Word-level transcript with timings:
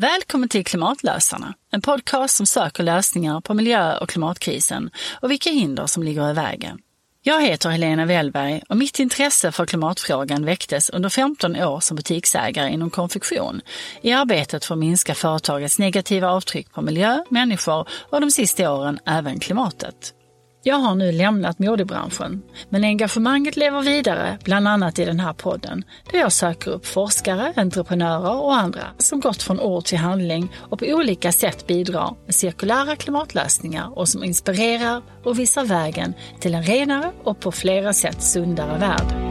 Välkommen 0.00 0.48
till 0.48 0.64
Klimatlösarna, 0.64 1.54
en 1.70 1.80
podcast 1.80 2.36
som 2.36 2.46
söker 2.46 2.82
lösningar 2.82 3.40
på 3.40 3.54
miljö 3.54 3.98
och 3.98 4.08
klimatkrisen 4.08 4.90
och 5.20 5.30
vilka 5.30 5.50
hinder 5.50 5.86
som 5.86 6.02
ligger 6.02 6.30
i 6.30 6.32
vägen. 6.32 6.78
Jag 7.22 7.42
heter 7.42 7.68
Helena 7.68 8.04
Wellberg 8.04 8.62
och 8.68 8.76
mitt 8.76 8.98
intresse 8.98 9.52
för 9.52 9.66
klimatfrågan 9.66 10.44
väcktes 10.44 10.90
under 10.90 11.08
15 11.08 11.56
år 11.56 11.80
som 11.80 11.96
butiksägare 11.96 12.70
inom 12.72 12.90
konfektion 12.90 13.60
i 14.02 14.12
arbetet 14.12 14.64
för 14.64 14.74
att 14.74 14.78
minska 14.78 15.14
företagets 15.14 15.78
negativa 15.78 16.30
avtryck 16.30 16.72
på 16.72 16.82
miljö, 16.82 17.24
människor 17.28 17.88
och 18.10 18.20
de 18.20 18.30
sista 18.30 18.72
åren 18.72 18.98
även 19.06 19.40
klimatet. 19.40 20.14
Jag 20.62 20.76
har 20.76 20.94
nu 20.94 21.12
lämnat 21.12 21.58
modebranschen, 21.58 22.42
men 22.68 22.84
engagemanget 22.84 23.56
lever 23.56 23.82
vidare, 23.82 24.38
bland 24.44 24.68
annat 24.68 24.98
i 24.98 25.04
den 25.04 25.20
här 25.20 25.32
podden, 25.32 25.84
där 26.12 26.18
jag 26.18 26.32
söker 26.32 26.70
upp 26.70 26.86
forskare, 26.86 27.52
entreprenörer 27.56 28.42
och 28.42 28.56
andra 28.56 28.82
som 28.98 29.20
gått 29.20 29.42
från 29.42 29.60
ord 29.60 29.84
till 29.84 29.98
handling 29.98 30.52
och 30.56 30.78
på 30.78 30.84
olika 30.84 31.32
sätt 31.32 31.66
bidrar 31.66 32.14
med 32.26 32.34
cirkulära 32.34 32.96
klimatlösningar 32.96 33.98
och 33.98 34.08
som 34.08 34.24
inspirerar 34.24 35.02
och 35.24 35.38
visar 35.38 35.64
vägen 35.64 36.14
till 36.40 36.54
en 36.54 36.62
renare 36.62 37.12
och 37.24 37.40
på 37.40 37.52
flera 37.52 37.92
sätt 37.92 38.22
sundare 38.22 38.78
värld. 38.78 39.29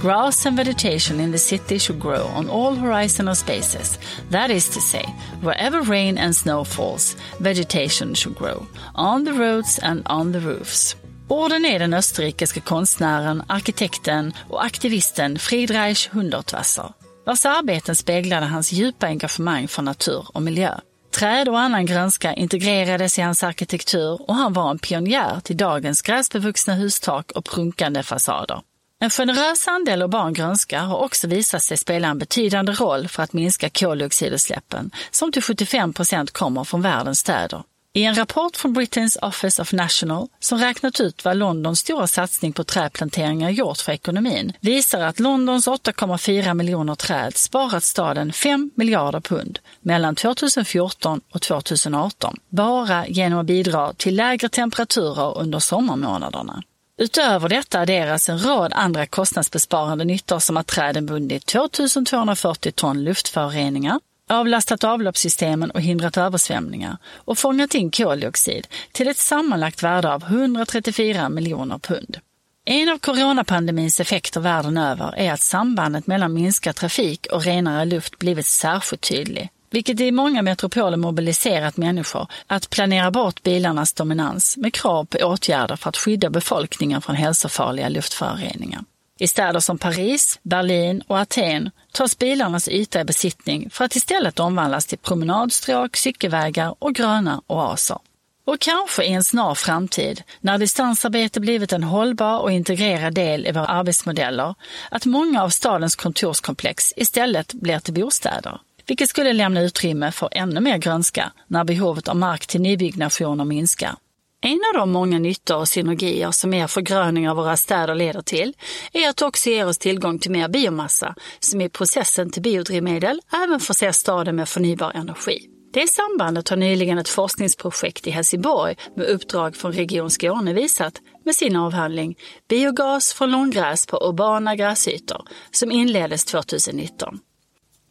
Grass 0.00 0.46
and 0.46 0.56
vegetation 0.56 1.20
in 1.20 1.32
the 1.32 1.38
city 1.38 1.78
should 1.78 2.00
grow 2.00 2.26
on 2.36 2.48
all 2.48 2.76
horizontal 2.76 3.34
spaces. 3.34 3.98
That 4.30 4.50
is 4.50 4.68
to 4.68 4.80
say, 4.80 5.04
wherever 5.42 5.82
rain 5.82 6.18
and 6.18 6.36
snow 6.36 6.64
falls, 6.64 7.16
vegetation 7.40 8.14
should 8.14 8.36
grow. 8.38 8.66
On 8.94 9.24
the 9.24 9.32
roads 9.32 9.80
and 9.82 10.02
on 10.06 10.32
the 10.32 10.40
roofs. 10.40 10.96
Orden 11.28 11.64
är 11.64 11.78
den 11.78 11.94
österrikiska 11.94 12.60
konstnären, 12.60 13.42
arkitekten 13.46 14.32
och 14.48 14.64
aktivisten 14.64 15.38
Friedreich 15.38 16.08
Hundertwasser, 16.12 16.92
vars 17.26 17.46
arbeten 17.46 17.96
speglade 17.96 18.46
hans 18.46 18.72
djupa 18.72 19.06
engagemang 19.06 19.68
för 19.68 19.82
natur 19.82 20.26
och 20.34 20.42
miljö. 20.42 20.74
Träd 21.10 21.48
och 21.48 21.58
annan 21.58 21.86
grönska 21.86 22.34
integrerades 22.34 23.18
i 23.18 23.22
hans 23.22 23.42
arkitektur 23.42 24.22
och 24.28 24.34
han 24.34 24.52
var 24.52 24.70
en 24.70 24.78
pionjär 24.78 25.40
till 25.40 25.56
dagens 25.56 26.02
gräsbevuxna 26.02 26.74
hustak 26.74 27.32
och 27.32 27.44
prunkande 27.44 28.02
fasader. 28.02 28.60
En 29.00 29.10
generös 29.10 29.68
andel 29.68 30.02
urban 30.02 30.32
grönska 30.32 30.80
har 30.80 30.98
också 30.98 31.26
visat 31.26 31.62
sig 31.62 31.76
spela 31.76 32.08
en 32.08 32.18
betydande 32.18 32.72
roll 32.72 33.08
för 33.08 33.22
att 33.22 33.32
minska 33.32 33.70
koldioxidutsläppen, 33.70 34.90
som 35.10 35.32
till 35.32 35.42
75 35.42 35.92
procent 35.92 36.30
kommer 36.30 36.64
från 36.64 36.82
världens 36.82 37.18
städer. 37.18 37.62
I 37.92 38.04
en 38.04 38.14
rapport 38.14 38.56
från 38.56 38.76
Britain's 38.76 39.18
Office 39.22 39.62
of 39.62 39.72
National 39.72 40.28
som 40.40 40.58
räknat 40.58 41.00
ut 41.00 41.24
vad 41.24 41.36
Londons 41.36 41.78
stora 41.78 42.06
satsning 42.06 42.52
på 42.52 42.64
trädplanteringar 42.64 43.50
gjort 43.50 43.78
för 43.78 43.92
ekonomin 43.92 44.52
visar 44.60 45.00
att 45.00 45.20
Londons 45.20 45.68
8,4 45.68 46.54
miljoner 46.54 46.94
träd 46.94 47.36
sparat 47.36 47.84
staden 47.84 48.32
5 48.32 48.70
miljarder 48.74 49.20
pund 49.20 49.58
mellan 49.80 50.14
2014 50.14 51.20
och 51.34 51.42
2018 51.42 52.36
bara 52.48 53.06
genom 53.06 53.38
att 53.38 53.46
bidra 53.46 53.92
till 53.92 54.16
lägre 54.16 54.48
temperaturer 54.48 55.38
under 55.38 55.58
sommarmånaderna. 55.58 56.62
Utöver 57.00 57.48
detta 57.48 57.80
adderas 57.80 58.28
en 58.28 58.38
rad 58.38 58.72
andra 58.74 59.06
kostnadsbesparande 59.06 60.04
nyttor 60.04 60.38
som 60.38 60.56
att 60.56 60.66
träden 60.66 61.06
bundit 61.06 61.46
2240 61.46 62.72
ton 62.72 63.04
luftföroreningar, 63.04 64.00
avlastat 64.30 64.84
avloppssystemen 64.84 65.70
och 65.70 65.80
hindrat 65.80 66.16
översvämningar 66.16 66.96
och 67.14 67.38
fångat 67.38 67.74
in 67.74 67.90
koldioxid 67.90 68.66
till 68.92 69.08
ett 69.08 69.16
sammanlagt 69.16 69.82
värde 69.82 70.12
av 70.12 70.22
134 70.22 71.28
miljoner 71.28 71.78
pund. 71.78 72.18
En 72.64 72.88
av 72.88 72.98
coronapandemins 72.98 74.00
effekter 74.00 74.40
världen 74.40 74.76
över 74.76 75.14
är 75.16 75.32
att 75.32 75.40
sambandet 75.40 76.06
mellan 76.06 76.34
minskad 76.34 76.76
trafik 76.76 77.26
och 77.32 77.44
renare 77.44 77.84
luft 77.84 78.18
blivit 78.18 78.46
särskilt 78.46 79.08
tydlig 79.08 79.50
vilket 79.70 80.00
i 80.00 80.12
många 80.12 80.42
metropoler 80.42 80.96
mobiliserat 80.96 81.76
människor 81.76 82.26
att 82.46 82.70
planera 82.70 83.10
bort 83.10 83.42
bilarnas 83.42 83.92
dominans 83.92 84.56
med 84.56 84.74
krav 84.74 85.04
på 85.04 85.18
åtgärder 85.18 85.76
för 85.76 85.88
att 85.88 85.96
skydda 85.96 86.30
befolkningen 86.30 87.02
från 87.02 87.16
hälsofarliga 87.16 87.88
luftföroreningar. 87.88 88.84
I 89.20 89.28
städer 89.28 89.60
som 89.60 89.78
Paris, 89.78 90.38
Berlin 90.42 91.02
och 91.06 91.18
Aten 91.18 91.70
tas 91.92 92.18
bilarnas 92.18 92.68
yta 92.68 93.00
i 93.00 93.04
besittning 93.04 93.70
för 93.70 93.84
att 93.84 93.96
istället 93.96 94.40
omvandlas 94.40 94.86
till 94.86 94.98
promenadstråk, 94.98 95.96
cykelvägar 95.96 96.74
och 96.78 96.94
gröna 96.94 97.42
oaser. 97.46 97.98
Och 98.46 98.60
kanske 98.60 99.04
i 99.04 99.12
en 99.12 99.24
snar 99.24 99.54
framtid, 99.54 100.22
när 100.40 100.58
distansarbete 100.58 101.40
blivit 101.40 101.72
en 101.72 101.84
hållbar 101.84 102.38
och 102.38 102.52
integrerad 102.52 103.14
del 103.14 103.46
i 103.46 103.52
våra 103.52 103.66
arbetsmodeller, 103.66 104.54
att 104.90 105.06
många 105.06 105.42
av 105.42 105.48
stadens 105.48 105.96
kontorskomplex 105.96 106.92
istället 106.96 107.54
blir 107.54 107.78
till 107.78 107.94
bostäder 107.94 108.60
vilket 108.88 109.08
skulle 109.08 109.32
lämna 109.32 109.60
utrymme 109.60 110.12
för 110.12 110.28
ännu 110.32 110.60
mer 110.60 110.78
grönska 110.78 111.32
när 111.46 111.64
behovet 111.64 112.08
av 112.08 112.16
mark 112.16 112.46
till 112.46 112.60
nybyggnationer 112.60 113.44
minskar. 113.44 113.96
En 114.40 114.60
av 114.74 114.80
de 114.80 114.90
många 114.90 115.18
nyttor 115.18 115.56
och 115.56 115.68
synergier 115.68 116.30
som 116.30 116.54
er 116.54 116.66
förgröning 116.66 117.28
av 117.28 117.36
våra 117.36 117.56
städer 117.56 117.94
leder 117.94 118.22
till 118.22 118.54
är 118.92 119.08
att 119.08 119.16
det 119.16 119.24
också 119.24 119.50
ger 119.50 119.66
oss 119.66 119.78
tillgång 119.78 120.18
till 120.18 120.30
mer 120.30 120.48
biomassa 120.48 121.14
som 121.38 121.60
i 121.60 121.68
processen 121.68 122.30
till 122.30 122.42
biodrivmedel 122.42 123.20
även 123.44 123.60
förser 123.60 123.92
staden 123.92 124.36
med 124.36 124.48
förnybar 124.48 124.92
energi. 124.94 125.48
Det 125.72 125.88
sambandet 125.88 126.48
har 126.48 126.56
nyligen 126.56 126.98
ett 126.98 127.08
forskningsprojekt 127.08 128.06
i 128.06 128.10
Helsingborg 128.10 128.76
med 128.96 129.06
uppdrag 129.06 129.56
från 129.56 129.72
Region 129.72 130.10
Skåne 130.10 130.52
visat 130.52 131.00
med 131.24 131.34
sin 131.34 131.56
avhandling 131.56 132.18
Biogas 132.48 133.12
från 133.12 133.30
långgräs 133.30 133.86
på 133.86 133.96
urbana 134.08 134.56
gräsytor 134.56 135.22
som 135.50 135.70
inleddes 135.70 136.24
2019. 136.24 137.18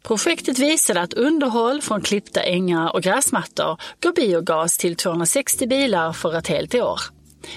Projektet 0.02 0.58
visade 0.58 1.00
att 1.00 1.14
underhåll 1.14 1.82
från 1.82 2.00
klippta 2.00 2.42
ängar 2.42 2.94
och 2.94 3.02
gräsmattor 3.02 3.80
gav 4.00 4.14
biogas 4.14 4.78
till 4.78 4.96
260 4.96 5.66
bilar 5.66 6.12
för 6.12 6.36
ett 6.36 6.48
helt 6.48 6.74
år. 6.74 7.00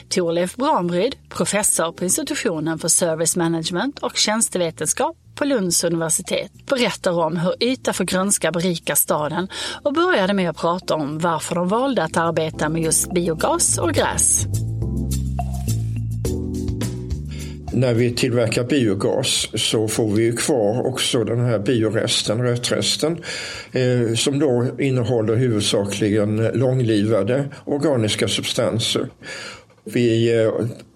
Torleif 0.10 0.56
Bramryd, 0.56 1.16
professor 1.30 1.92
på 1.92 2.04
institutionen 2.04 2.80
för 2.80 2.88
service 2.88 3.36
management 3.36 4.00
och 4.00 4.18
tjänstevetenskap 4.18 5.18
på 5.36 5.46
Lunds 5.46 5.84
universitet, 5.84 6.52
berättar 6.66 7.20
om 7.20 7.38
hur 7.38 7.64
yta 7.64 7.94
för 7.94 8.04
grönska 8.04 8.52
berikar 8.52 8.96
staden 8.96 9.48
och 9.84 9.94
började 9.94 10.34
med 10.34 10.50
att 10.50 10.58
prata 10.58 10.96
om 10.96 11.20
varför 11.20 11.56
de 11.56 11.68
valde 11.68 12.04
att 12.04 12.18
arbeta 12.18 12.70
med 12.70 12.82
just 12.82 13.14
biogas 13.14 13.78
och 13.78 13.94
gräs 13.94 14.46
när 17.74 17.94
vi 17.94 18.12
tillverkar 18.12 18.64
biogas 18.64 19.50
så 19.54 19.88
får 19.88 20.08
vi 20.08 20.24
ju 20.24 20.36
kvar 20.36 20.88
också 20.88 21.24
den 21.24 21.46
här 21.46 21.60
bioresten, 21.60 22.44
rötresten, 22.44 23.24
eh, 23.72 24.16
som 24.16 24.40
då 24.40 24.66
innehåller 24.80 25.36
huvudsakligen 25.36 26.38
långlivade 26.54 27.46
organiska 27.66 28.28
substanser. 28.28 29.08
Vi 29.84 30.42
eh, 30.44 30.52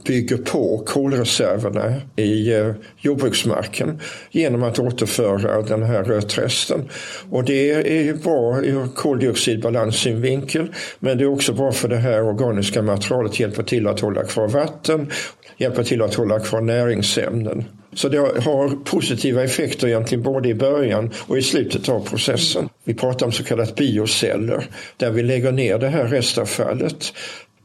bygger 0.08 0.38
på 0.38 0.84
kolreserverna 0.86 1.94
i 2.16 2.54
eh, 2.54 2.72
jordbruksmarken 2.98 4.02
genom 4.32 4.64
att 4.64 4.80
återföra 4.80 5.62
den 5.62 5.84
här 5.84 6.04
rötresten. 6.04 6.90
Och 7.30 7.44
det 7.44 7.72
är 7.72 8.14
bra 8.14 8.62
ur 8.64 8.96
koldioxidbalanssynvinkel 8.96 10.68
men 11.00 11.18
det 11.18 11.24
är 11.24 11.28
också 11.28 11.54
bra 11.54 11.72
för 11.72 11.88
det 11.88 11.98
här 11.98 12.24
organiska 12.24 12.82
materialet 12.82 13.40
hjälper 13.40 13.64
till 13.64 13.88
att 13.88 14.00
hålla 14.00 14.24
kvar 14.24 14.48
vatten, 14.48 15.12
hjälpa 15.58 15.84
till 15.84 16.02
att 16.02 16.16
hålla 16.16 16.40
kvar 16.40 16.62
näringsämnen. 16.62 17.66
Så 17.94 18.10
det 18.10 18.18
har 18.18 18.84
positiva 18.86 19.44
effekter 19.44 19.88
egentligen 19.88 20.24
både 20.24 20.50
i 20.50 20.54
början 20.54 21.12
och 21.28 21.38
i 21.38 21.42
slutet 21.42 21.90
av 21.90 22.08
processen. 22.08 22.70
Vi 22.84 22.94
pratar 22.94 23.26
om 23.26 23.32
så 23.32 23.44
kallat 23.44 23.76
bioceller 23.76 24.68
där 24.98 25.12
vi 25.12 25.24
lägger 25.24 25.52
ner 25.52 25.78
det 25.78 25.88
här 25.88 26.08
restavfallet 26.08 27.14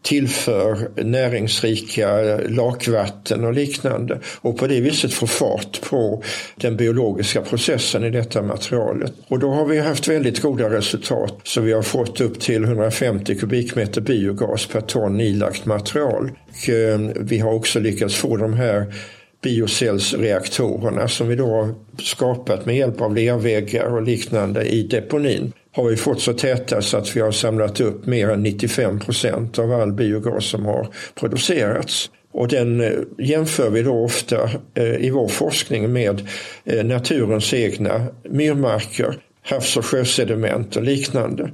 tillför 0.02 0.88
näringsrika 1.04 2.36
lakvatten 2.48 3.44
och 3.44 3.52
liknande 3.52 4.18
och 4.40 4.58
på 4.58 4.66
det 4.66 4.80
viset 4.80 5.12
får 5.12 5.26
fart 5.26 5.80
på 5.90 6.22
den 6.56 6.76
biologiska 6.76 7.42
processen 7.42 8.04
i 8.04 8.10
detta 8.10 8.42
materialet. 8.42 9.12
Och 9.28 9.38
då 9.38 9.50
har 9.50 9.64
vi 9.64 9.78
haft 9.78 10.08
väldigt 10.08 10.40
goda 10.42 10.70
resultat 10.70 11.40
så 11.44 11.60
vi 11.60 11.72
har 11.72 11.82
fått 11.82 12.20
upp 12.20 12.40
till 12.40 12.64
150 12.64 13.34
kubikmeter 13.38 14.00
biogas 14.00 14.66
per 14.66 14.80
ton 14.80 15.20
ilagt 15.20 15.64
material. 15.64 16.30
Och 16.48 16.68
eh, 16.68 17.00
vi 17.16 17.38
har 17.38 17.52
också 17.52 17.80
lyckats 17.80 18.14
få 18.14 18.36
de 18.36 18.54
här 18.54 18.94
biocellsreaktorerna 19.42 21.08
som 21.08 21.28
vi 21.28 21.36
då 21.36 21.46
har 21.46 21.74
skapat 22.02 22.66
med 22.66 22.76
hjälp 22.76 23.00
av 23.00 23.14
lerväggar 23.14 23.94
och 23.94 24.02
liknande 24.02 24.64
i 24.64 24.82
deponin 24.82 25.52
har 25.72 25.84
vi 25.84 25.96
fått 25.96 26.20
så 26.20 26.32
täta 26.32 26.82
så 26.82 26.96
att 26.96 27.16
vi 27.16 27.20
har 27.20 27.32
samlat 27.32 27.80
upp 27.80 28.06
mer 28.06 28.28
än 28.28 28.42
95 28.42 29.00
procent 29.00 29.58
av 29.58 29.72
all 29.72 29.92
biogas 29.92 30.44
som 30.44 30.66
har 30.66 30.88
producerats. 31.14 32.10
Och 32.32 32.48
den 32.48 32.80
eh, 32.80 32.92
jämför 33.18 33.70
vi 33.70 33.82
då 33.82 34.04
ofta 34.04 34.50
eh, 34.74 34.94
i 34.94 35.10
vår 35.10 35.28
forskning 35.28 35.92
med 35.92 36.28
eh, 36.64 36.84
naturens 36.84 37.54
egna 37.54 38.06
myrmarker 38.24 39.18
havs 39.42 39.76
och 39.76 39.84
sjösediment 39.84 40.76
och 40.76 40.82
liknande. 40.82 41.50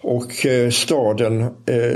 Och 0.00 0.32
staden 0.70 1.46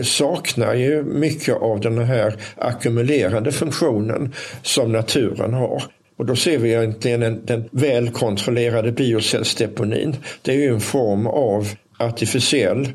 saknar 0.02 0.74
ju 0.74 1.02
mycket 1.02 1.56
av 1.56 1.80
den 1.80 1.98
här 1.98 2.36
ackumulerande 2.56 3.52
funktionen 3.52 4.34
som 4.62 4.92
naturen 4.92 5.54
har. 5.54 5.82
Och 6.18 6.26
då 6.26 6.36
ser 6.36 6.58
vi 6.58 6.68
egentligen 6.68 7.20
den, 7.20 7.40
den 7.44 7.68
välkontrollerade 7.70 8.92
biocellsdeponin. 8.92 10.16
Det 10.42 10.52
är 10.52 10.56
ju 10.56 10.68
en 10.68 10.80
form 10.80 11.26
av 11.26 11.68
artificiell 11.98 12.88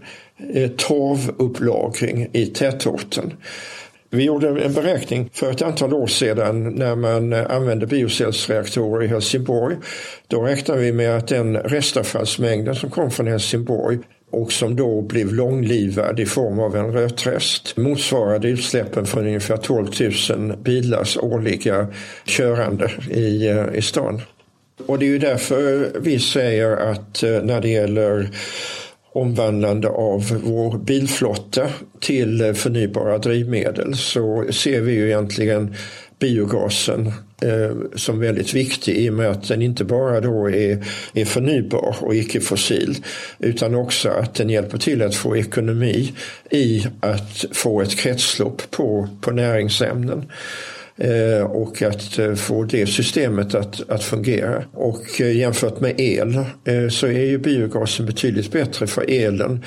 eh, 0.54 0.70
torvupplagring 0.70 2.28
i 2.34 2.46
tätorten. 2.46 3.34
Vi 4.10 4.24
gjorde 4.24 4.48
en 4.48 4.74
beräkning 4.74 5.30
för 5.34 5.52
ett 5.52 5.62
antal 5.62 5.94
år 5.94 6.08
sedan 6.08 6.64
när 6.64 6.96
man 6.96 7.34
eh, 7.34 7.46
använde 7.50 7.88
biocellsreaktorer 7.88 9.04
i 9.04 9.08
Helsingborg. 9.08 9.76
Då 10.28 10.42
räknade 10.42 10.82
vi 10.82 10.92
med 10.92 11.18
att 11.18 11.28
den 11.28 11.58
restavfallsmängden 11.58 12.76
som 12.76 12.90
kom 12.90 13.12
från 13.12 13.28
Helsingborg 13.28 14.00
och 14.34 14.52
som 14.52 14.76
då 14.76 15.02
blev 15.02 15.34
långlivad 15.34 16.20
i 16.20 16.26
form 16.26 16.60
av 16.60 16.76
en 16.76 16.92
rötrest 16.92 17.78
motsvarade 17.78 18.50
utsläppen 18.50 19.06
från 19.06 19.26
ungefär 19.28 19.58
12 19.58 19.88
000 20.30 20.58
bilars 20.58 21.18
årliga 21.18 21.88
körande 22.26 22.92
i, 23.10 23.48
eh, 23.48 23.66
i 23.74 23.82
stan. 23.82 24.22
Och 24.86 25.00
det 25.00 25.06
är 25.06 25.10
ju 25.10 25.20
därför 25.20 25.92
vi 26.00 26.20
säger 26.20 26.78
att 26.78 27.24
eh, 27.24 27.44
när 27.44 27.62
det 27.62 27.70
gäller 27.70 28.30
omvandlande 29.14 29.88
av 29.88 30.40
vår 30.44 30.78
bilflotta 30.78 31.68
till 32.00 32.42
eh, 32.42 32.54
förnybara 32.54 33.18
drivmedel 33.18 33.96
så 33.96 34.46
ser 34.52 34.82
vi 34.82 34.94
ju 34.94 35.08
egentligen 35.08 35.76
biogasen 36.24 37.08
eh, 37.42 37.78
som 37.96 38.20
väldigt 38.20 38.54
viktig 38.54 38.98
i 38.98 39.10
och 39.10 39.14
med 39.14 39.30
att 39.30 39.48
den 39.48 39.62
inte 39.62 39.84
bara 39.84 40.22
då 40.22 40.50
är, 40.50 40.86
är 41.14 41.26
förnybar 41.26 41.96
och 42.00 42.16
icke-fossil 42.16 42.96
utan 43.40 43.76
också 43.76 44.10
att 44.10 44.36
den 44.36 44.50
hjälper 44.50 44.78
till 44.78 45.02
att 45.02 45.16
få 45.16 45.38
ekonomi 45.38 46.14
i 46.52 46.86
att 47.00 47.46
få 47.52 47.82
ett 47.82 47.98
kretslopp 47.98 48.72
på, 48.72 49.10
på 49.22 49.32
näringsämnen. 49.32 50.26
Eh, 50.98 51.46
och 51.46 51.82
att 51.82 52.20
eh, 52.20 52.34
få 52.34 52.64
det 52.64 52.88
systemet 52.88 53.56
att, 53.56 53.90
att 53.90 54.04
fungera. 54.04 54.64
Och 54.74 55.22
eh, 55.22 55.38
jämfört 55.38 55.80
med 55.80 55.94
el 55.98 56.46
så 56.92 57.08
är 57.08 57.26
ju 57.26 57.38
biogasen 57.38 58.06
betydligt 58.06 58.52
bättre 58.52 58.88
för 58.88 59.06
elen. 59.10 59.64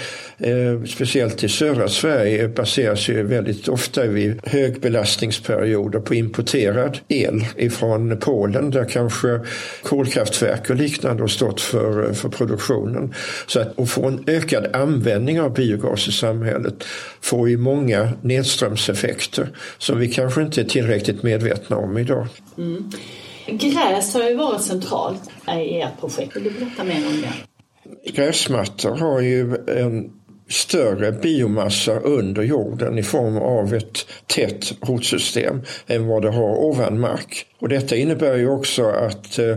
Speciellt 0.87 1.45
i 1.45 1.49
södra 1.49 1.89
Sverige 1.89 2.49
baseras 2.49 3.09
ju 3.09 3.23
väldigt 3.23 3.69
ofta 3.69 4.07
vid 4.07 4.41
högbelastningsperioder 4.45 6.01
på 6.01 6.15
importerad 6.15 6.99
el 7.09 7.45
ifrån 7.57 8.19
Polen 8.21 8.71
där 8.71 8.85
kanske 8.85 9.41
kolkraftverk 9.83 10.71
och 10.71 10.77
liknande 10.77 11.23
har 11.23 11.29
stått 11.29 11.61
för, 11.61 12.13
för 12.13 12.29
produktionen. 12.29 13.15
Så 13.47 13.61
att, 13.61 13.81
att 13.81 13.91
få 13.91 14.07
en 14.07 14.25
ökad 14.27 14.67
användning 14.73 15.41
av 15.41 15.55
biogas 15.55 16.09
i 16.09 16.13
samhället 16.13 16.85
får 17.21 17.49
ju 17.49 17.57
många 17.57 18.13
nedströmseffekter 18.23 19.49
som 19.79 19.99
vi 19.99 20.09
kanske 20.09 20.43
inte 20.43 20.61
är 20.61 20.65
tillräckligt 20.65 21.16
medvetna 21.23 21.77
om 21.77 21.99
idag. 21.99 22.27
Mm. 22.59 22.91
Gräs 23.47 24.15
har 24.15 24.23
ju 24.23 24.37
varit 24.37 24.63
centralt 24.63 25.31
i 25.49 25.81
ert 25.81 26.01
projekt. 26.01 26.37
Vill 26.37 26.45
du 26.45 26.51
berätta 26.51 26.85
mer 26.85 27.07
om 27.07 27.21
det? 27.21 27.33
Gräsmattor 28.13 28.97
har 28.97 29.21
ju 29.21 29.57
en 29.67 30.11
större 30.49 31.13
biomassa 31.13 31.99
under 31.99 32.43
jorden 32.43 32.99
i 32.99 33.03
form 33.03 33.37
av 33.37 33.75
ett 33.75 34.07
tätt 34.27 34.73
rotsystem 34.89 35.63
än 35.87 36.07
vad 36.07 36.23
det 36.23 36.31
har 36.31 36.57
ovan 36.57 37.01
mark. 37.01 37.47
Och 37.59 37.69
detta 37.69 37.97
innebär 37.97 38.37
ju 38.37 38.49
också 38.49 38.87
att 38.87 39.39
eh, 39.39 39.57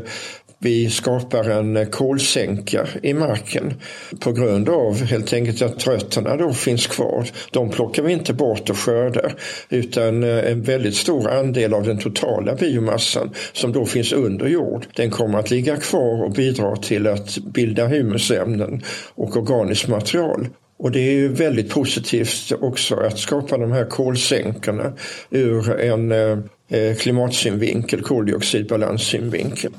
vi 0.62 0.90
skapar 0.90 1.50
en 1.50 1.92
kolsänka 1.92 2.88
i 3.04 3.14
marken 3.14 3.74
på 4.20 4.32
grund 4.32 4.70
av 4.70 5.04
helt 5.04 5.34
enkelt 5.34 5.62
att 5.62 5.88
rötterna 5.88 6.36
då 6.36 6.54
finns 6.54 6.88
kvar. 6.88 7.28
De 7.52 7.70
plockar 7.70 8.04
vi 8.04 8.14
inte 8.14 8.34
bort 8.34 8.70
och 8.70 8.78
skördar 8.78 9.36
utan 9.70 10.24
eh, 10.24 10.52
en 10.52 10.62
väldigt 10.62 10.96
stor 10.96 11.30
andel 11.30 11.74
av 11.74 11.84
den 11.84 11.98
totala 11.98 12.56
biomassan 12.56 13.30
som 13.54 13.72
då 13.72 13.86
finns 13.86 14.14
under 14.14 14.48
jord 14.48 14.86
den 14.96 15.12
kommer 15.12 15.40
att 15.40 15.52
ligga 15.52 15.78
kvar 15.78 16.24
och 16.24 16.32
bidra 16.32 16.76
till 16.76 17.08
att 17.08 17.38
bilda 17.38 17.88
humusämnen 17.88 18.84
och 19.16 19.38
organiskt 19.38 19.88
material. 19.88 20.48
Och 20.80 20.92
det 20.92 21.00
är 21.00 21.12
ju 21.12 21.28
väldigt 21.28 21.70
positivt 21.70 22.52
också 22.62 22.96
att 22.96 23.20
skapa 23.20 23.58
de 23.58 23.72
här 23.72 23.86
kolsänkorna 23.86 24.94
ur 25.30 25.80
en 25.80 26.12
eh, 26.12 26.38
eh, 26.70 26.96
klimatsynvinkel, 26.96 28.02
koldioxidbalanssynvinkel. 28.02 29.72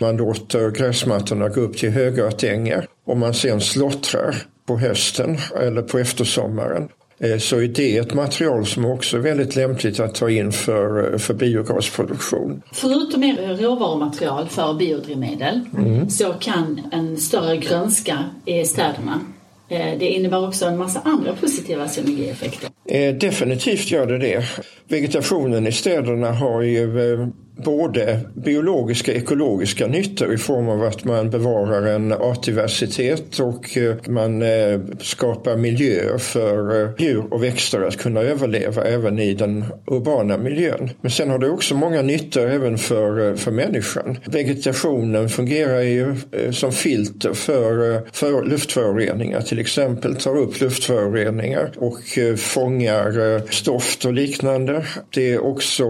Man 0.00 0.16
låter 0.16 0.70
gräsmattorna 0.70 1.48
gå 1.48 1.60
upp 1.60 1.76
till 1.76 1.90
högörtängar 1.90 2.86
och 3.06 3.16
man 3.16 3.34
sen 3.34 3.60
slottrar 3.60 4.36
på 4.66 4.78
hösten 4.78 5.38
eller 5.60 5.82
på 5.82 5.98
eftersommaren 5.98 6.88
eh, 7.18 7.38
så 7.38 7.60
är 7.60 7.68
det 7.68 7.98
ett 7.98 8.14
material 8.14 8.66
som 8.66 8.84
också 8.84 9.16
är 9.16 9.20
väldigt 9.20 9.56
lämpligt 9.56 10.00
att 10.00 10.14
ta 10.14 10.30
in 10.30 10.52
för, 10.52 11.12
eh, 11.12 11.18
för 11.18 11.34
biogasproduktion. 11.34 12.62
Förutom 12.72 13.22
er 13.22 13.56
råvarumaterial 13.56 14.48
för 14.48 14.74
biodrivmedel 14.74 15.60
mm. 15.78 16.10
så 16.10 16.32
kan 16.32 16.80
en 16.92 17.16
större 17.16 17.56
grönska 17.56 18.18
i 18.44 18.64
städerna 18.64 19.20
eh, 19.68 19.98
det 19.98 20.08
innebär 20.08 20.48
också 20.48 20.64
en 20.64 20.78
massa 20.78 21.00
andra 21.04 21.32
positiva 21.32 21.88
synergieffekter. 21.88 22.70
Definitivt 23.12 23.90
gör 23.90 24.06
det 24.06 24.18
det. 24.18 24.44
Vegetationen 24.88 25.66
i 25.66 25.72
städerna 25.72 26.32
har 26.32 26.62
ju 26.62 26.86
både 27.56 28.20
biologiska 28.34 29.12
och 29.12 29.18
ekologiska 29.18 29.86
nyttor 29.86 30.34
i 30.34 30.38
form 30.38 30.68
av 30.68 30.82
att 30.82 31.04
man 31.04 31.30
bevarar 31.30 31.86
en 31.86 32.12
artdiversitet 32.12 33.38
och 33.38 33.76
eh, 33.76 33.96
man 34.06 34.42
eh, 34.42 34.80
skapar 35.00 35.56
miljöer 35.56 36.18
för 36.18 36.82
eh, 36.82 36.90
djur 36.98 37.24
och 37.30 37.42
växter 37.42 37.80
att 37.80 37.96
kunna 37.96 38.20
överleva 38.20 38.84
även 38.84 39.18
i 39.18 39.34
den 39.34 39.64
urbana 39.86 40.38
miljön. 40.38 40.90
Men 41.00 41.10
sen 41.10 41.30
har 41.30 41.38
det 41.38 41.50
också 41.50 41.74
många 41.74 42.02
nyttor 42.02 42.46
även 42.46 42.78
för, 42.78 43.36
för 43.36 43.50
människan. 43.50 44.18
Vegetationen 44.24 45.28
fungerar 45.28 45.80
ju 45.80 46.16
som 46.50 46.72
filter 46.72 47.32
för, 47.32 48.02
för 48.12 48.44
luftföroreningar 48.44 49.40
till 49.40 49.58
exempel, 49.58 50.16
tar 50.16 50.36
upp 50.36 50.60
luftföroreningar 50.60 51.72
och 51.76 51.98
fångar 52.38 53.42
stoft 53.52 54.04
och 54.04 54.12
liknande. 54.12 54.84
Det 55.10 55.32
är 55.32 55.44
också 55.44 55.84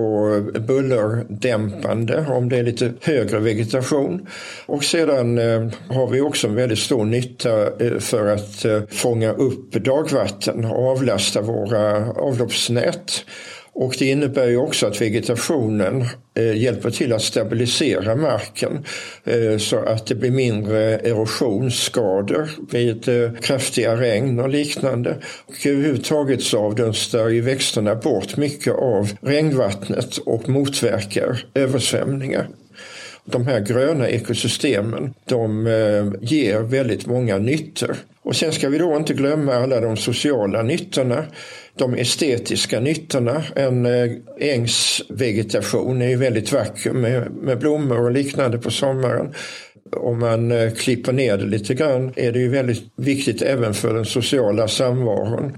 bullerdämpande 0.66 1.55
dämpande 1.56 2.26
om 2.28 2.48
det 2.48 2.56
är 2.56 2.62
lite 2.62 2.92
högre 3.00 3.38
vegetation. 3.38 4.26
Och 4.66 4.84
sedan 4.84 5.38
eh, 5.38 5.68
har 5.88 6.10
vi 6.10 6.20
också 6.20 6.46
en 6.46 6.54
väldigt 6.54 6.78
stor 6.78 7.04
nytta 7.04 7.84
eh, 7.84 7.98
för 7.98 8.26
att 8.26 8.64
eh, 8.64 8.82
fånga 8.90 9.32
upp 9.32 9.72
dagvatten 9.72 10.64
och 10.64 10.90
avlasta 10.90 11.40
våra 11.40 12.10
avloppsnät. 12.10 13.24
Och 13.78 13.96
det 13.98 14.06
innebär 14.06 14.48
ju 14.48 14.56
också 14.56 14.86
att 14.86 15.00
vegetationen 15.00 16.04
eh, 16.34 16.56
hjälper 16.56 16.90
till 16.90 17.12
att 17.12 17.22
stabilisera 17.22 18.16
marken 18.16 18.84
eh, 19.24 19.58
så 19.58 19.78
att 19.78 20.06
det 20.06 20.14
blir 20.14 20.30
mindre 20.30 20.98
erosionsskador 20.98 22.50
vid 22.70 23.08
eh, 23.08 23.32
kraftiga 23.40 23.96
regn 23.96 24.40
och 24.40 24.48
liknande. 24.48 25.16
Och 25.46 25.66
överhuvudtaget 25.66 26.42
så 26.42 26.58
avdunstar 26.58 27.28
ju 27.28 27.40
växterna 27.40 27.94
bort 27.94 28.36
mycket 28.36 28.74
av 28.74 29.10
regnvattnet 29.20 30.16
och 30.16 30.48
motverkar 30.48 31.44
översvämningar. 31.54 32.48
De 33.26 33.46
här 33.46 33.60
gröna 33.60 34.08
ekosystemen 34.08 35.14
de 35.24 35.66
eh, 35.66 36.20
ger 36.20 36.60
väldigt 36.60 37.06
många 37.06 37.38
nyttor. 37.38 37.96
Och 38.22 38.36
sen 38.36 38.52
ska 38.52 38.68
vi 38.68 38.78
då 38.78 38.96
inte 38.96 39.14
glömma 39.14 39.54
alla 39.54 39.80
de 39.80 39.96
sociala 39.96 40.62
nyttorna 40.62 41.24
de 41.76 41.94
estetiska 41.94 42.80
nyttorna. 42.80 43.42
En 43.54 43.86
eh, 43.86 44.10
ängsvegetation 44.40 46.02
är 46.02 46.08
ju 46.08 46.16
väldigt 46.16 46.52
vacker 46.52 46.92
med, 46.92 47.30
med 47.30 47.58
blommor 47.58 48.00
och 48.00 48.10
liknande 48.10 48.58
på 48.58 48.70
sommaren. 48.70 49.34
Om 49.96 50.18
man 50.18 50.52
eh, 50.52 50.70
klipper 50.72 51.12
ner 51.12 51.36
det 51.36 51.46
lite 51.46 51.74
grann 51.74 52.12
är 52.16 52.32
det 52.32 52.38
ju 52.38 52.48
väldigt 52.48 52.82
viktigt 52.96 53.42
även 53.42 53.74
för 53.74 53.94
den 53.94 54.04
sociala 54.04 54.68
samvaron 54.68 55.56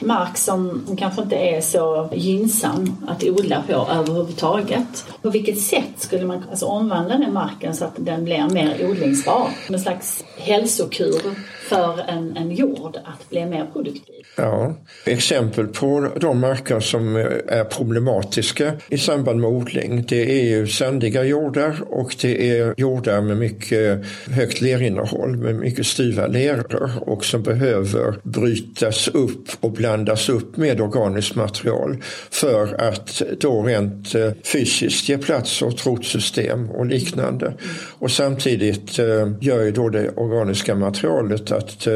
mark 0.00 0.38
som 0.38 0.86
kanske 0.98 1.22
inte 1.22 1.36
är 1.36 1.60
så 1.60 2.08
gynnsam 2.12 2.96
att 3.08 3.24
odla 3.24 3.62
på 3.66 3.72
överhuvudtaget. 3.72 5.06
På 5.22 5.30
vilket 5.30 5.60
sätt 5.60 5.94
skulle 5.96 6.26
man 6.26 6.44
alltså 6.50 6.66
omvandla 6.66 7.16
den 7.16 7.32
marken 7.32 7.74
så 7.74 7.84
att 7.84 7.94
den 7.96 8.24
blir 8.24 8.48
mer 8.48 8.90
odlingsbar? 8.90 9.48
En 9.68 9.80
slags 9.80 10.24
hälsokur 10.38 11.38
för 11.68 11.98
en, 12.08 12.36
en 12.36 12.50
jord 12.50 12.96
att 13.04 13.30
bli 13.30 13.46
mer 13.46 13.66
produktiv. 13.72 14.23
Ja, 14.36 14.74
exempel 15.04 15.66
på 15.66 16.08
de 16.20 16.40
marker 16.40 16.80
som 16.80 17.16
eh, 17.16 17.26
är 17.48 17.64
problematiska 17.64 18.72
i 18.88 18.98
samband 18.98 19.40
med 19.40 19.50
odling 19.50 20.04
det 20.08 20.40
är 20.40 20.44
ju 20.44 20.66
sandiga 20.66 21.24
jordar 21.24 21.76
och 21.88 22.16
det 22.22 22.58
är 22.58 22.74
jordar 22.76 23.20
med 23.20 23.36
mycket 23.36 24.04
högt 24.30 24.60
lerinnehåll 24.60 25.36
med 25.36 25.54
mycket 25.54 25.86
styva 25.86 26.26
leror 26.26 26.90
och 27.00 27.24
som 27.24 27.42
behöver 27.42 28.14
brytas 28.22 29.08
upp 29.08 29.48
och 29.60 29.72
blandas 29.72 30.28
upp 30.28 30.56
med 30.56 30.80
organiskt 30.80 31.34
material 31.34 31.96
för 32.30 32.80
att 32.80 33.22
då 33.40 33.62
rent 33.62 34.14
eh, 34.14 34.30
fysiskt 34.52 35.08
ge 35.08 35.18
plats 35.18 35.62
åt 35.62 35.86
rotsystem 35.86 36.70
och 36.70 36.86
liknande. 36.86 37.52
Och 37.98 38.10
samtidigt 38.10 38.98
eh, 38.98 39.32
gör 39.40 39.62
ju 39.62 39.70
då 39.70 39.88
det 39.88 40.10
organiska 40.10 40.74
materialet 40.74 41.52
att 41.52 41.86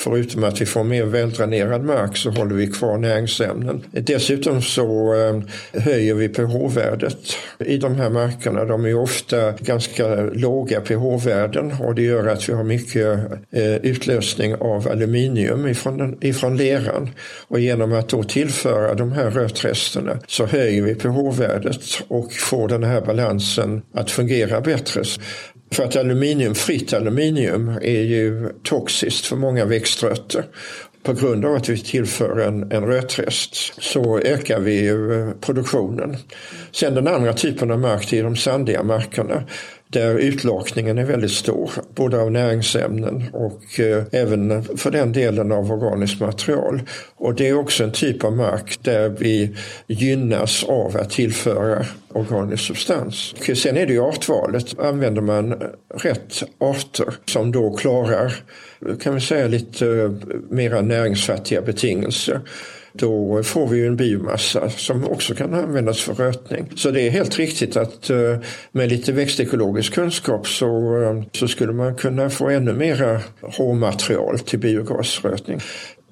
Förutom 0.00 0.44
att 0.44 0.60
vi 0.60 0.66
får 0.66 0.84
mer 0.84 1.04
väldränerad 1.04 1.84
mark 1.84 2.16
så 2.16 2.30
håller 2.30 2.54
vi 2.54 2.66
kvar 2.66 2.98
näringsämnen. 2.98 3.84
Dessutom 3.90 4.62
så 4.62 5.14
eh, 5.14 5.40
höjer 5.82 6.14
vi 6.14 6.28
pH-värdet 6.28 7.18
i 7.58 7.76
de 7.76 7.94
här 7.94 8.10
markerna. 8.10 8.64
De 8.64 8.84
är 8.84 8.94
ofta 8.94 9.52
ganska 9.52 10.16
låga 10.16 10.80
pH-värden 10.80 11.74
och 11.80 11.94
det 11.94 12.02
gör 12.02 12.26
att 12.26 12.48
vi 12.48 12.52
har 12.52 12.64
mycket 12.64 13.18
eh, 13.50 13.76
utlösning 13.76 14.54
av 14.54 14.88
aluminium 14.88 15.66
ifrån, 15.66 15.98
den, 15.98 16.18
ifrån 16.20 16.56
leran. 16.56 17.10
Och 17.48 17.60
genom 17.60 17.92
att 17.92 18.08
då 18.08 18.22
tillföra 18.22 18.94
de 18.94 19.12
här 19.12 19.30
rötresterna 19.30 20.18
så 20.26 20.46
höjer 20.46 20.82
vi 20.82 20.94
pH-värdet 20.94 21.82
och 22.08 22.32
får 22.32 22.68
den 22.68 22.84
här 22.84 23.00
balansen 23.00 23.82
att 23.94 24.10
fungera 24.10 24.60
bättre. 24.60 25.02
För 25.70 25.84
att 25.84 25.96
aluminium, 25.96 26.54
fritt 26.54 26.92
aluminium 26.92 27.68
är 27.68 28.02
ju 28.02 28.48
toxiskt 28.62 29.26
för 29.26 29.36
många 29.36 29.64
växtrötter. 29.64 30.44
På 31.02 31.12
grund 31.12 31.44
av 31.44 31.54
att 31.54 31.68
vi 31.68 31.78
tillför 31.78 32.38
en, 32.38 32.72
en 32.72 32.86
rötrest 32.86 33.82
så 33.82 34.18
ökar 34.18 34.60
vi 34.60 34.80
ju 34.80 35.30
produktionen. 35.40 36.16
Sen 36.72 36.94
den 36.94 37.08
andra 37.08 37.32
typen 37.32 37.70
av 37.70 37.78
mark, 37.78 38.10
det 38.10 38.18
är 38.18 38.22
de 38.22 38.36
sandiga 38.36 38.82
markerna 38.82 39.42
där 39.90 40.18
utlakningen 40.18 40.98
är 40.98 41.04
väldigt 41.04 41.30
stor, 41.30 41.70
både 41.94 42.20
av 42.20 42.32
näringsämnen 42.32 43.24
och 43.32 43.80
eh, 43.80 44.04
även 44.12 44.64
för 44.64 44.90
den 44.90 45.12
delen 45.12 45.52
av 45.52 45.72
organiskt 45.72 46.20
material. 46.20 46.82
Och 47.16 47.34
det 47.34 47.48
är 47.48 47.58
också 47.58 47.84
en 47.84 47.92
typ 47.92 48.24
av 48.24 48.32
mark 48.36 48.78
där 48.82 49.08
vi 49.08 49.56
gynnas 49.86 50.64
av 50.64 50.96
att 50.96 51.10
tillföra 51.10 51.86
organisk 52.12 52.64
substans. 52.64 53.34
Och 53.38 53.58
sen 53.58 53.76
är 53.76 53.86
det 53.86 53.92
ju 53.92 54.00
artvalet. 54.00 54.78
Använder 54.78 55.22
man 55.22 55.54
rätt 55.94 56.42
arter 56.58 57.14
som 57.24 57.52
då 57.52 57.76
klarar, 57.76 58.34
kan 59.00 59.14
vi 59.14 59.20
säga, 59.20 59.48
lite 59.48 59.86
eh, 59.86 60.10
mera 60.50 60.80
näringsfattiga 60.80 61.62
betingelser 61.62 62.40
då 62.92 63.42
får 63.42 63.66
vi 63.66 63.86
en 63.86 63.96
biomassa 63.96 64.70
som 64.70 65.04
också 65.04 65.34
kan 65.34 65.54
användas 65.54 66.00
för 66.00 66.14
rötning. 66.14 66.72
Så 66.76 66.90
det 66.90 67.00
är 67.00 67.10
helt 67.10 67.38
riktigt 67.38 67.76
att 67.76 68.10
eh, 68.10 68.36
med 68.72 68.88
lite 68.88 69.12
växtekologisk 69.12 69.94
kunskap 69.94 70.46
så, 70.46 71.02
eh, 71.02 71.22
så 71.32 71.48
skulle 71.48 71.72
man 71.72 71.94
kunna 71.94 72.30
få 72.30 72.48
ännu 72.48 72.72
mera 72.72 73.20
råmaterial 73.58 74.38
till 74.38 74.58
biogasrötning. 74.58 75.60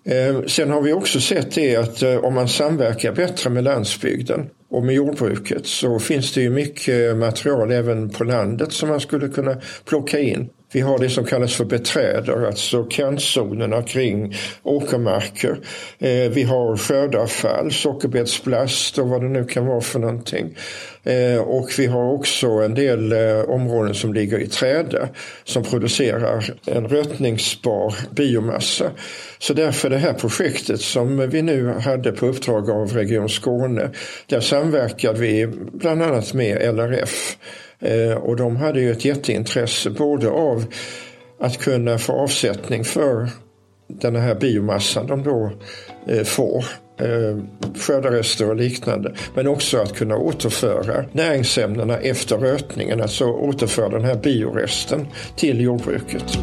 Eh, 0.05 0.43
sen 0.47 0.71
har 0.71 0.83
vi 0.83 0.93
också 0.93 1.21
sett 1.21 1.55
det 1.55 1.77
att 1.77 2.03
om 2.03 2.35
man 2.35 2.49
samverkar 2.49 3.13
bättre 3.13 3.51
med 3.51 3.65
landsbygden 3.65 4.47
och 4.71 4.83
med 4.83 4.95
jordbruket 4.95 5.67
så 5.67 5.99
finns 5.99 6.33
det 6.33 6.41
ju 6.41 6.51
mycket 6.51 7.17
material 7.17 7.73
även 7.73 8.11
på 8.11 8.25
landet 8.25 8.73
som 8.73 8.89
man 8.89 9.01
skulle 9.01 9.29
kunna 9.29 9.57
plocka 9.85 10.19
in. 10.19 10.49
Vi 10.73 10.81
har 10.81 10.99
det 10.99 11.11
som 11.11 11.25
kallas 11.25 11.55
för 11.55 11.65
beträdor, 11.65 12.47
alltså 12.47 12.85
kantzonerna 12.85 13.83
kring 13.83 14.35
åkermarker. 14.63 15.59
Eh, 15.99 16.31
vi 16.31 16.43
har 16.43 16.77
skördeavfall, 16.77 17.73
sockerbetsplast 17.73 18.99
och 18.99 19.09
vad 19.09 19.23
det 19.23 19.29
nu 19.29 19.45
kan 19.45 19.67
vara 19.67 19.81
för 19.81 19.99
någonting. 19.99 20.57
Eh, 21.05 21.41
och 21.41 21.71
vi 21.79 21.87
har 21.87 22.13
också 22.13 22.49
en 22.49 22.75
del 22.75 23.13
eh, 23.13 23.41
områden 23.41 23.95
som 23.95 24.15
ligger 24.15 24.39
i 24.39 24.47
träda 24.47 25.09
som 25.45 25.63
producerar 25.63 26.55
en 26.67 26.89
rötningsbar 26.89 27.95
biomassa. 28.11 28.91
Så 29.39 29.53
därför 29.53 29.91
det 29.91 29.99
här 29.99 30.13
projektet 30.13 30.81
som 30.81 31.31
vi 31.31 31.43
nu 31.43 31.69
hade 31.69 32.13
på 32.13 32.27
uppdrag 32.27 32.71
av 32.71 32.93
Region 32.93 33.29
Skåne, 33.29 33.91
där 34.27 34.41
samverkade 34.41 35.19
vi 35.19 35.47
bland 35.73 36.03
annat 36.03 36.35
med 36.35 36.75
LRF 36.75 37.37
Eh, 37.81 38.17
och 38.17 38.37
de 38.37 38.57
hade 38.57 38.81
ju 38.81 38.93
ett 38.93 39.05
jätteintresse 39.05 39.91
både 39.91 40.29
av 40.29 40.65
att 41.41 41.59
kunna 41.59 41.99
få 41.99 42.13
avsättning 42.13 42.85
för 42.85 43.29
den 43.89 44.17
här 44.17 44.35
biomassan 44.35 45.07
de 45.07 45.23
då 45.23 45.51
eh, 46.07 46.25
får 46.25 46.65
eh, 47.01 47.39
skördarester 47.77 48.51
och 48.51 48.57
liknande. 48.57 49.15
Men 49.35 49.47
också 49.47 49.79
att 49.79 49.95
kunna 49.95 50.17
återföra 50.17 51.05
näringsämnena 51.13 51.99
efter 51.99 52.37
rötningen, 52.39 53.03
alltså 53.03 53.25
återföra 53.25 53.89
den 53.89 54.05
här 54.05 54.17
bioresten 54.17 55.07
till 55.37 55.61
jordbruket. 55.61 56.39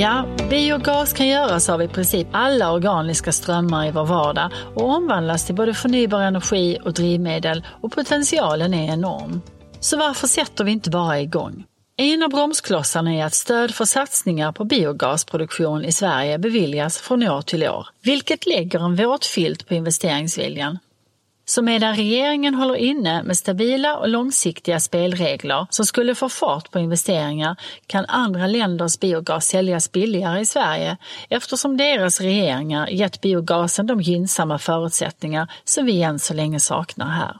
Ja, 0.00 0.24
biogas 0.50 1.12
kan 1.12 1.28
göras 1.28 1.68
av 1.68 1.82
i 1.82 1.88
princip 1.88 2.28
alla 2.32 2.72
organiska 2.72 3.32
strömmar 3.32 3.86
i 3.86 3.90
vår 3.90 4.04
vardag 4.04 4.52
och 4.74 4.88
omvandlas 4.88 5.46
till 5.46 5.54
både 5.54 5.74
förnybar 5.74 6.20
energi 6.20 6.78
och 6.84 6.92
drivmedel 6.92 7.66
och 7.82 7.92
potentialen 7.92 8.74
är 8.74 8.92
enorm. 8.92 9.40
Så 9.80 9.96
varför 9.96 10.26
sätter 10.26 10.64
vi 10.64 10.72
inte 10.72 10.90
bara 10.90 11.20
igång? 11.20 11.64
En 11.96 12.22
av 12.22 12.30
bromsklossarna 12.30 13.14
är 13.14 13.24
att 13.24 13.34
stöd 13.34 13.74
för 13.74 13.84
satsningar 13.84 14.52
på 14.52 14.64
biogasproduktion 14.64 15.84
i 15.84 15.92
Sverige 15.92 16.38
beviljas 16.38 16.98
från 16.98 17.22
år 17.22 17.42
till 17.42 17.68
år, 17.68 17.88
vilket 18.02 18.46
lägger 18.46 18.84
en 18.84 18.96
våt 18.96 19.26
filt 19.26 19.68
på 19.68 19.74
investeringsviljan. 19.74 20.78
Så 21.50 21.62
medan 21.62 21.96
regeringen 21.96 22.54
håller 22.54 22.76
inne 22.76 23.22
med 23.22 23.36
stabila 23.36 23.96
och 23.96 24.08
långsiktiga 24.08 24.80
spelregler 24.80 25.66
som 25.70 25.86
skulle 25.86 26.14
få 26.14 26.28
fart 26.28 26.70
på 26.70 26.78
investeringar 26.78 27.56
kan 27.86 28.06
andra 28.06 28.46
länders 28.46 28.98
biogas 28.98 29.46
säljas 29.46 29.92
billigare 29.92 30.40
i 30.40 30.46
Sverige 30.46 30.96
eftersom 31.28 31.76
deras 31.76 32.20
regeringar 32.20 32.88
gett 32.88 33.20
biogasen 33.20 33.86
de 33.86 34.00
gynnsamma 34.00 34.58
förutsättningar 34.58 35.52
som 35.64 35.86
vi 35.86 36.02
än 36.02 36.18
så 36.18 36.34
länge 36.34 36.60
saknar 36.60 37.08
här. 37.08 37.36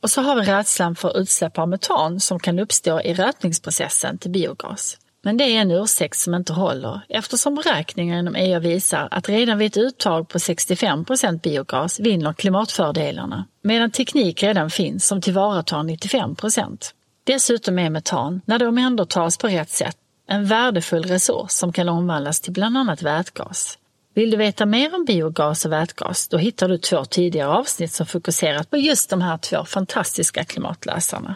Och 0.00 0.10
så 0.10 0.22
har 0.22 0.36
vi 0.36 0.42
rädslan 0.42 0.96
för 0.96 1.18
utsläpp 1.18 1.58
av 1.58 1.68
metan 1.68 2.20
som 2.20 2.38
kan 2.38 2.58
uppstå 2.58 3.00
i 3.00 3.14
rötningsprocessen 3.14 4.18
till 4.18 4.30
biogas. 4.30 4.98
Men 5.22 5.36
det 5.36 5.44
är 5.44 5.60
en 5.60 5.70
ursäkt 5.70 6.16
som 6.16 6.34
inte 6.34 6.52
håller 6.52 7.00
eftersom 7.08 7.54
beräkningar 7.54 8.18
inom 8.18 8.34
EU 8.34 8.60
visar 8.60 9.08
att 9.10 9.28
redan 9.28 9.58
vid 9.58 9.66
ett 9.66 9.76
uttag 9.76 10.28
på 10.28 10.38
65 10.38 11.04
procent 11.04 11.42
biogas 11.42 12.00
vinner 12.00 12.32
klimatfördelarna, 12.32 13.44
medan 13.62 13.90
teknik 13.90 14.42
redan 14.42 14.70
finns 14.70 15.06
som 15.06 15.20
tillvaratar 15.20 15.82
95 15.82 16.34
procent. 16.34 16.94
Dessutom 17.24 17.78
är 17.78 17.90
metan, 17.90 18.40
när 18.44 18.58
det 18.58 18.66
omhändertas 18.66 19.38
på 19.38 19.48
rätt 19.48 19.70
sätt, 19.70 19.96
en 20.28 20.44
värdefull 20.44 21.04
resurs 21.04 21.50
som 21.50 21.72
kan 21.72 21.88
omvandlas 21.88 22.40
till 22.40 22.52
bland 22.52 22.78
annat 22.78 23.02
vätgas. 23.02 23.78
Vill 24.14 24.30
du 24.30 24.36
veta 24.36 24.66
mer 24.66 24.94
om 24.94 25.04
biogas 25.04 25.64
och 25.64 25.72
vätgas, 25.72 26.28
då 26.28 26.38
hittar 26.38 26.68
du 26.68 26.78
två 26.78 27.04
tidigare 27.04 27.48
avsnitt 27.48 27.92
som 27.92 28.06
fokuserat 28.06 28.70
på 28.70 28.76
just 28.76 29.10
de 29.10 29.22
här 29.22 29.38
två 29.38 29.64
fantastiska 29.64 30.44
klimatlösarna. 30.44 31.34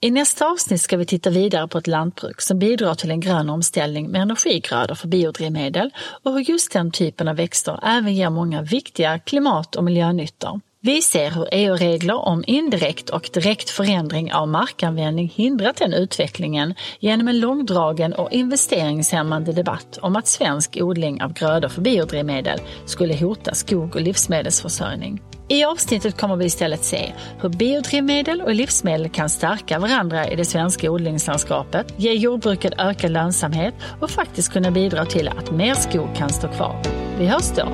I 0.00 0.10
nästa 0.10 0.46
avsnitt 0.46 0.80
ska 0.80 0.96
vi 0.96 1.06
titta 1.06 1.30
vidare 1.30 1.68
på 1.68 1.78
ett 1.78 1.86
lantbruk 1.86 2.40
som 2.40 2.58
bidrar 2.58 2.94
till 2.94 3.10
en 3.10 3.20
grön 3.20 3.50
omställning 3.50 4.10
med 4.10 4.22
energigrödor 4.22 4.94
för 4.94 5.08
biodrivmedel 5.08 5.90
och 6.22 6.32
hur 6.32 6.40
just 6.40 6.72
den 6.72 6.90
typen 6.90 7.28
av 7.28 7.36
växter 7.36 7.80
även 7.82 8.14
ger 8.14 8.30
många 8.30 8.62
viktiga 8.62 9.18
klimat 9.18 9.76
och 9.76 9.84
miljönyttor. 9.84 10.60
Vi 10.80 11.02
ser 11.02 11.30
hur 11.30 11.48
EU-regler 11.52 12.14
om 12.14 12.44
indirekt 12.46 13.10
och 13.10 13.30
direkt 13.32 13.70
förändring 13.70 14.32
av 14.32 14.48
markanvändning 14.48 15.32
hindrat 15.34 15.76
den 15.76 15.92
utvecklingen 15.92 16.74
genom 17.00 17.28
en 17.28 17.40
långdragen 17.40 18.12
och 18.12 18.32
investeringshämmande 18.32 19.52
debatt 19.52 19.98
om 20.02 20.16
att 20.16 20.26
svensk 20.26 20.78
odling 20.80 21.22
av 21.22 21.32
grödor 21.32 21.68
för 21.68 21.80
biodrivmedel 21.80 22.58
skulle 22.86 23.16
hota 23.16 23.54
skog 23.54 23.96
och 23.96 24.00
livsmedelsförsörjning. 24.00 25.20
I 25.48 25.64
avsnittet 25.64 26.20
kommer 26.20 26.36
vi 26.36 26.44
istället 26.44 26.84
se 26.84 27.12
hur 27.40 27.48
biodrivmedel 27.48 28.42
och 28.42 28.54
livsmedel 28.54 29.08
kan 29.08 29.30
stärka 29.30 29.78
varandra 29.78 30.28
i 30.28 30.36
det 30.36 30.44
svenska 30.44 30.90
odlingslandskapet, 30.90 31.94
ge 31.96 32.12
jordbruket 32.12 32.72
ökad 32.78 33.10
lönsamhet 33.10 33.74
och 34.00 34.10
faktiskt 34.10 34.52
kunna 34.52 34.70
bidra 34.70 35.06
till 35.06 35.28
att 35.28 35.50
mer 35.50 35.74
skog 35.74 36.16
kan 36.16 36.30
stå 36.30 36.48
kvar. 36.48 36.82
Vi 37.18 37.26
hörs 37.26 37.50
då! 37.56 37.68